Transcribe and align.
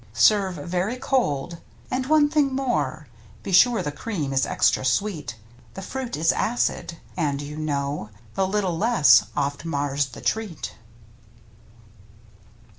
Serve 0.13 0.55
very 0.55 0.95
cold. 0.97 1.59
And, 1.91 2.07
one 2.07 2.27
thing 2.27 2.55
more. 2.55 3.05
Be 3.43 3.51
sure 3.51 3.83
the 3.83 3.91
cream 3.91 4.33
is 4.33 4.47
extra 4.47 4.83
sweet. 4.83 5.35
The 5.75 5.83
fruit 5.83 6.17
is 6.17 6.31
acid, 6.31 6.97
and 7.15 7.39
you 7.39 7.55
know" 7.55 8.09
The 8.33 8.47
little 8.47 8.75
less" 8.75 9.25
oft 9.37 9.63
mars 9.63 10.07
the 10.07 10.21
treat. 10.21 10.73